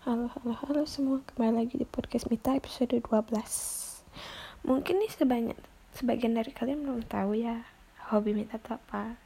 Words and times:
Halo, 0.00 0.32
halo, 0.32 0.56
halo 0.64 0.88
semua. 0.88 1.20
Kembali 1.28 1.60
lagi 1.60 1.76
di 1.76 1.84
podcast 1.84 2.32
Mita 2.32 2.56
episode 2.56 2.88
12. 2.88 3.20
Mungkin 4.64 4.96
nih 4.96 5.12
sebanyak 5.12 5.60
sebagian 5.92 6.32
dari 6.32 6.56
kalian 6.56 6.88
belum 6.88 7.04
tahu 7.04 7.36
ya 7.36 7.68
hobi 8.08 8.32
Mita 8.32 8.56
itu 8.56 8.72
apa. 8.72 9.20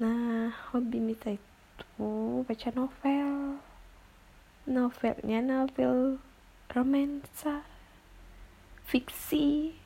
Nah, 0.00 0.56
hobi 0.72 1.04
Mita 1.04 1.36
itu 1.36 2.08
baca 2.48 2.68
novel. 2.72 3.60
Novelnya 4.64 5.44
novel 5.44 6.16
romansa, 6.72 7.60
fiksi. 8.88 9.76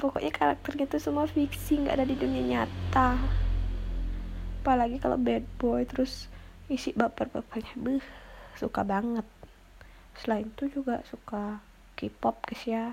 Pokoknya 0.00 0.32
karakternya 0.32 0.88
tuh 0.88 1.04
semua 1.04 1.28
fiksi, 1.28 1.84
nggak 1.84 2.00
ada 2.00 2.08
di 2.08 2.16
dunia 2.16 2.64
nyata. 2.64 3.20
Apalagi 4.64 4.96
kalau 4.96 5.20
bad 5.20 5.44
boy 5.60 5.84
terus 5.84 6.32
isi 6.72 6.96
baper-bapernya, 6.96 7.76
beuh 7.76 8.27
suka 8.58 8.82
banget. 8.82 9.24
Selain 10.18 10.50
itu 10.50 10.66
juga 10.68 11.06
suka 11.06 11.62
K-pop 11.94 12.42
guys 12.42 12.62
ya. 12.66 12.84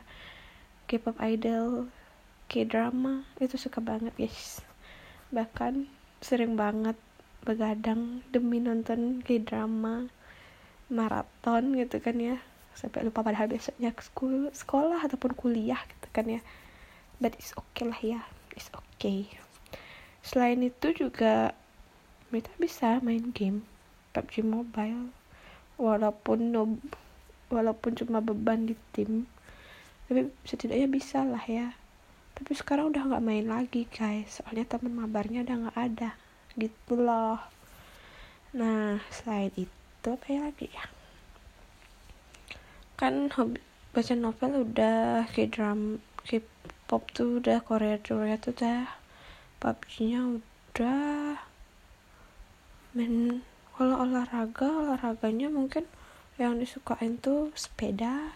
K-pop 0.86 1.18
idol 1.26 1.90
K-drama 2.46 3.26
itu 3.42 3.58
suka 3.58 3.82
banget 3.82 4.14
guys. 4.14 4.62
Bahkan 5.34 5.90
sering 6.22 6.54
banget 6.54 6.96
begadang 7.42 8.22
demi 8.30 8.62
nonton 8.62 9.26
K-drama 9.26 10.06
maraton 10.94 11.74
gitu 11.74 11.98
kan 11.98 12.22
ya. 12.22 12.38
Sampai 12.78 13.02
lupa 13.02 13.26
padahal 13.26 13.50
besoknya 13.50 13.90
sekolah 14.54 15.02
ataupun 15.02 15.34
kuliah 15.34 15.82
gitu 15.90 16.08
kan 16.14 16.30
ya. 16.30 16.42
But 17.18 17.34
it's 17.42 17.58
okay 17.58 17.90
lah 17.90 18.02
ya 18.06 18.22
it's 18.56 18.72
okay. 18.72 19.28
Selain 20.24 20.64
itu 20.64 20.96
juga 20.96 21.54
kita 22.32 22.52
bisa 22.60 23.00
main 23.00 23.32
game 23.32 23.64
PUBG 24.12 24.44
Mobile 24.44 25.12
walaupun 25.76 26.40
no, 26.52 26.80
walaupun 27.52 27.96
cuma 27.96 28.20
beban 28.24 28.66
di 28.66 28.76
tim 28.96 29.28
tapi 30.06 30.30
setidaknya 30.46 30.86
bisa 30.86 31.26
lah 31.26 31.42
ya. 31.50 31.74
Tapi 32.38 32.52
sekarang 32.54 32.94
udah 32.94 33.10
nggak 33.10 33.26
main 33.26 33.50
lagi 33.50 33.90
guys. 33.90 34.38
Soalnya 34.38 34.70
teman 34.70 34.94
mabarnya 34.94 35.42
udah 35.42 35.56
nggak 35.66 35.80
ada. 35.82 36.10
Gitu 36.54 36.94
loh. 36.94 37.42
Nah 38.54 39.02
selain 39.10 39.50
itu 39.58 40.06
apa 40.06 40.26
ya 40.30 40.40
lagi 40.46 40.68
ya? 40.70 40.86
Kan 43.02 43.34
hobi 43.34 43.60
baca 43.96 44.14
novel 44.14 44.68
udah 44.68 45.24
kayak 45.32 45.56
drum 45.56 46.04
kayak 46.28 46.44
pop 46.86 47.08
tuh 47.16 47.40
udah 47.40 47.64
Korea 47.64 47.96
Korea 48.04 48.36
tuh 48.36 48.52
udah 48.52 48.92
PUBG 49.64 49.92
nya 50.12 50.20
udah 50.36 51.40
main 52.92 53.40
kalau 53.76 54.08
olahraga 54.08 54.68
olahraganya 54.72 55.52
mungkin 55.52 55.84
yang 56.40 56.56
disukain 56.60 57.20
tuh 57.20 57.52
sepeda 57.56 58.32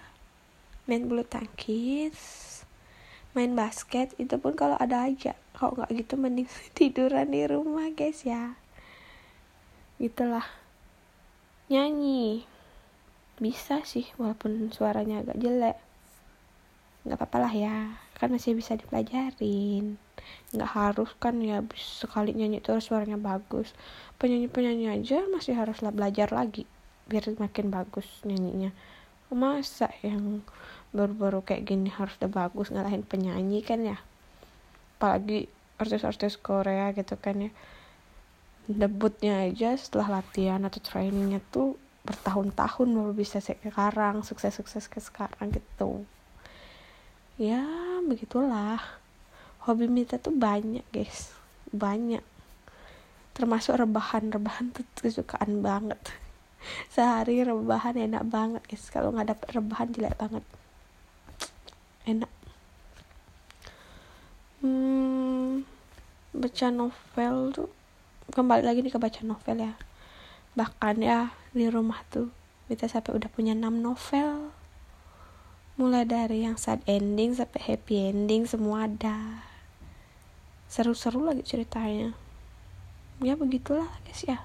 main 0.88 1.08
bulu 1.08 1.23
tangkis 1.23 2.50
main 3.38 3.54
basket 3.54 4.12
itu 4.17 4.36
pun 4.42 4.58
kalau 4.58 4.76
ada 4.82 5.06
aja. 5.06 5.38
Kalau 5.54 5.78
nggak 5.78 5.92
gitu 5.95 6.17
mending 6.17 6.50
tiduran 6.78 7.30
di 7.30 7.45
rumah 7.45 7.88
guys 7.94 8.26
ya. 8.26 8.58
Gitulah. 10.02 10.45
Nyanyi. 11.70 12.44
Bisa 13.38 13.86
sih 13.86 14.10
walaupun 14.17 14.73
suaranya 14.73 15.22
agak 15.22 15.38
jelek. 15.38 15.78
Nggak 17.06 17.17
apa-apa 17.22 17.38
lah 17.38 17.54
ya 17.54 18.08
kan 18.20 18.30
masih 18.36 18.52
bisa 18.53 18.75
dipelajarin. 18.75 19.95
Nggak 20.52 20.72
harus 20.75 21.09
kan 21.17 21.39
ya 21.39 21.64
sekali 21.80 22.36
nyanyi 22.36 22.59
terus 22.59 22.92
suaranya 22.92 23.16
bagus. 23.16 23.72
Penyanyi 24.20 24.52
penyanyi 24.52 24.86
aja 24.92 25.23
masih 25.31 25.56
haruslah 25.56 25.95
belajar 25.95 26.28
lagi 26.36 26.67
biar 27.08 27.31
makin 27.39 27.72
bagus 27.72 28.06
nyanyinya. 28.28 28.76
Masa 29.31 29.88
yang 30.03 30.44
baru-baru 30.92 31.45
kayak 31.45 31.64
gini 31.70 31.88
harus 31.89 32.14
udah 32.20 32.28
bagus 32.28 32.70
ngalahin 32.70 33.08
penyanyi 33.08 33.64
kan 33.64 33.80
ya? 33.81 33.98
Apalagi 35.00 35.48
artis-artis 35.80 36.36
Korea 36.36 36.92
gitu 36.92 37.16
kan 37.16 37.48
ya. 37.48 37.52
Debutnya 38.70 39.48
aja 39.48 39.73
setelah 39.80 40.22
latihan 40.22 40.61
atau 40.67 40.83
trainingnya 40.83 41.39
tuh 41.49 41.80
bertahun-tahun 42.04 42.88
baru 42.89 43.14
bisa 43.16 43.39
sekarang 43.39 44.27
sukses-sukses 44.27 44.92
ke 44.92 44.99
sekarang 44.99 45.55
gitu. 45.55 46.04
Ya 47.39 47.64
begitulah. 48.05 48.80
Hobi 49.67 49.92
Mita 49.92 50.15
tuh 50.15 50.32
banyak 50.32 50.86
guys. 50.93 51.36
Banyak. 51.76 52.23
Termasuk 53.36 53.76
rebahan-rebahan 53.76 54.71
tuh 54.71 54.86
kesukaan 54.99 55.60
banget. 55.60 55.99
Sehari 56.93 57.43
rebahan 57.43 57.99
enak 57.99 58.23
banget 58.30 58.64
guys. 58.67 58.87
Kalau 58.87 59.11
nggak 59.11 59.36
dapet 59.36 59.48
rebahan 59.58 59.89
jelek 59.92 60.15
banget. 60.15 60.45
Enak. 62.08 62.32
Hmm, 64.60 65.64
baca 66.36 66.67
novel 66.71 67.36
tuh. 67.55 67.70
Kembali 68.30 68.64
lagi 68.64 68.86
nih 68.86 68.93
ke 68.93 68.99
baca 69.02 69.21
novel 69.26 69.58
ya. 69.60 69.73
Bahkan 70.55 70.95
ya 71.02 71.33
di 71.55 71.66
rumah 71.66 72.04
tuh 72.14 72.30
kita 72.70 72.86
sampai 72.86 73.17
udah 73.17 73.30
punya 73.33 73.58
6 73.58 73.66
novel 73.81 74.54
mulai 75.80 76.04
dari 76.04 76.44
yang 76.44 76.60
sad 76.60 76.84
ending 76.84 77.32
sampai 77.32 77.64
happy 77.64 78.12
ending 78.12 78.44
semua 78.44 78.92
ada. 78.92 79.48
Seru-seru 80.67 81.23
lagi 81.23 81.48
ceritanya. 81.48 82.12
Ya 83.23 83.40
begitulah 83.40 83.88
guys 84.04 84.28
ya. 84.28 84.44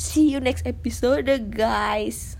See 0.00 0.32
you 0.32 0.40
next 0.40 0.64
episode 0.64 1.28
guys 1.52 2.38